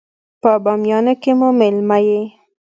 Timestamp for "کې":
1.21-1.31